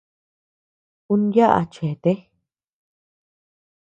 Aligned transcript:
Un 1.13 1.21
yaʼa 1.35 1.61
cheete. 1.73 2.11